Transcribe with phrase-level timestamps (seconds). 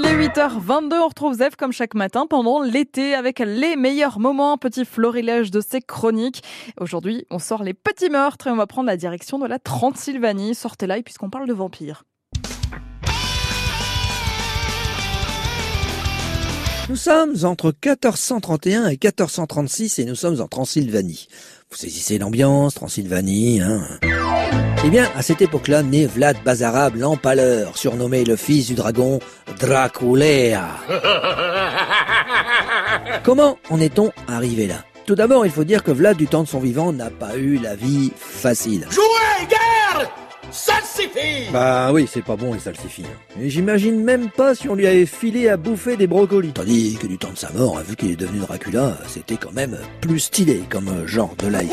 [0.00, 4.56] Il est 8h22, on retrouve Zef comme chaque matin pendant l'été avec les meilleurs moments,
[4.56, 6.44] petit florilège de ses chroniques.
[6.80, 10.54] Aujourd'hui, on sort les petits meurtres et on va prendre la direction de la Transylvanie.
[10.54, 12.04] Sortez là puisqu'on parle de vampires.
[16.88, 21.26] Nous sommes entre 1431 et 1436 et nous sommes en Transylvanie.
[21.70, 23.82] Vous saisissez l'ambiance, Transylvanie, hein
[24.84, 29.18] Eh bien, à cette époque-là, naît Vlad Bazarab l'Empaleur, surnommé le fils du dragon
[29.60, 30.66] Draculea.
[33.22, 34.76] Comment en est-on arrivé là?
[35.04, 37.58] Tout d'abord, il faut dire que Vlad, du temps de son vivant, n'a pas eu
[37.58, 38.86] la vie facile.
[38.90, 40.10] Jouez, guerre
[40.50, 43.04] Salsifis Bah oui, c'est pas bon les salsifis.
[43.04, 43.40] hein.
[43.40, 46.52] Et j'imagine même pas si on lui avait filé à bouffer des brocolis.
[46.52, 49.78] Tandis que du temps de sa mort, vu qu'il est devenu Dracula, c'était quand même
[50.00, 51.72] plus stylé comme genre de life.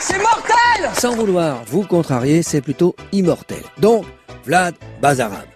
[0.00, 3.62] C'est mortel Sans vouloir vous contrarier, c'est plutôt immortel.
[3.78, 4.04] Donc,
[4.44, 5.46] Vlad Bazarab.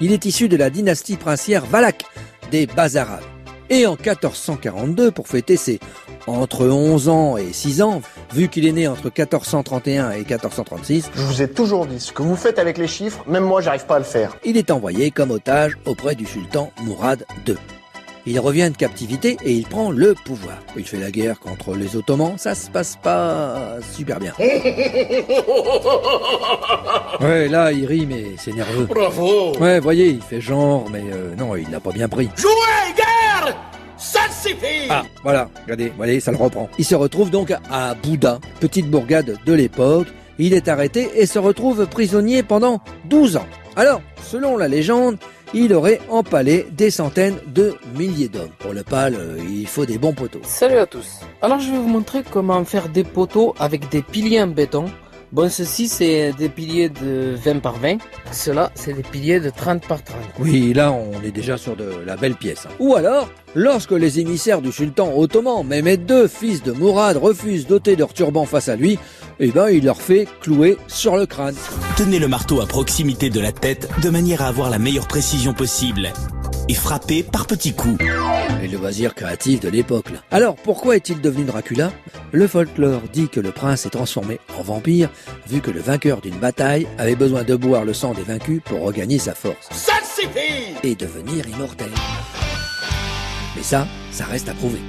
[0.00, 2.04] Il est issu de la dynastie princière Valak
[2.50, 3.22] des Bazarabes.
[3.70, 5.80] Et en 1442, pour fêter ses
[6.26, 8.02] entre 11 ans et 6 ans,
[8.32, 12.22] vu qu'il est né entre 1431 et 1436, Je vous ai toujours dit, ce que
[12.22, 14.36] vous faites avec les chiffres, même moi j'arrive pas à le faire.
[14.44, 17.56] il est envoyé comme otage auprès du sultan Mourad II.
[18.26, 20.56] Il revient de captivité et il prend le pouvoir.
[20.78, 24.32] Il fait la guerre contre les Ottomans, ça se passe pas super bien.
[27.20, 28.86] Ouais, là il rit mais c'est nerveux.
[28.86, 32.28] Bravo Ouais, voyez, il fait genre, mais euh, non, il l'a pas bien pris.
[32.36, 32.50] Jouez,
[34.90, 36.68] Ah, voilà, regardez, voyez, ça le reprend.
[36.78, 40.08] Il se retrouve donc à Bouddha, petite bourgade de l'époque.
[40.38, 43.46] Il est arrêté et se retrouve prisonnier pendant 12 ans.
[43.76, 45.16] Alors, selon la légende,
[45.54, 48.50] il aurait empalé des centaines de milliers d'hommes.
[48.58, 50.40] Pour le pal, euh, il faut des bons poteaux.
[50.42, 51.20] Salut à tous.
[51.40, 54.86] Alors je vais vous montrer comment faire des poteaux avec des piliers en béton.
[55.34, 57.96] Bon, ceci c'est des piliers de 20 par 20.
[58.30, 60.16] Cela c'est des piliers de 30 par 30.
[60.38, 62.66] Oui, là, on est déjà sur de la belle pièce.
[62.66, 62.74] hein.
[62.78, 67.96] Ou alors, lorsque les émissaires du sultan ottoman, Mehmet II, fils de Mourad, refusent d'ôter
[67.96, 68.96] leur turban face à lui,
[69.40, 71.56] eh ben, il leur fait clouer sur le crâne.
[71.96, 75.52] Tenez le marteau à proximité de la tête de manière à avoir la meilleure précision
[75.52, 76.12] possible.
[76.68, 78.02] Et frappez par petits coups.
[78.62, 80.10] Et le loisir créatif de l'époque.
[80.10, 80.18] là.
[80.30, 81.92] Alors, pourquoi est-il devenu Dracula?
[82.32, 85.10] Le folklore dit que le prince est transformé en vampire,
[85.46, 88.80] vu que le vainqueur d'une bataille avait besoin de boire le sang des vaincus pour
[88.82, 91.90] regagner sa force Salsifis et devenir immortel.
[93.56, 94.80] Mais ça, ça reste à prouver.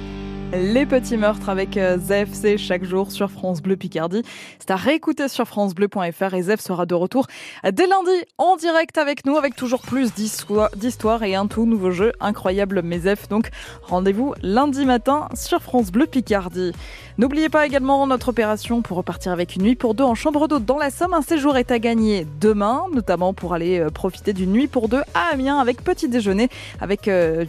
[0.52, 1.98] Les petits meurtres avec euh,
[2.32, 4.22] c'est chaque jour sur France Bleu Picardie.
[4.60, 7.26] C'est à réécouter sur francebleu.fr et Zef sera de retour
[7.64, 11.90] dès lundi en direct avec nous avec toujours plus d'histoire d'histoire et un tout nouveau
[11.90, 13.28] jeu incroyable mais Zef.
[13.28, 13.50] Donc
[13.82, 16.72] rendez-vous lundi matin sur France Bleu Picardie.
[17.18, 20.64] N'oubliez pas également notre opération pour repartir avec une nuit pour deux en chambre d'hôte
[20.64, 21.14] dans la Somme.
[21.14, 25.02] Un séjour est à gagner demain, notamment pour aller euh, profiter d'une nuit pour deux
[25.14, 26.48] à Amiens avec petit déjeuner
[26.80, 27.44] avec euh,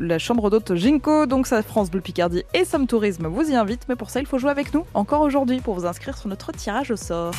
[0.00, 1.26] la chambre d'hôte Ginko.
[1.26, 3.82] Donc ça France Bleu Picardie et Somme Tourisme vous y invite.
[3.88, 6.52] Mais pour ça, il faut jouer avec nous encore aujourd'hui pour vous inscrire sur notre
[6.52, 7.34] tirage au sort.